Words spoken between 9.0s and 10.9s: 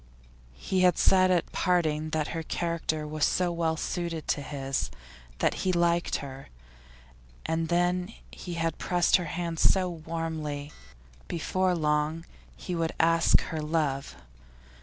her hand so warmly.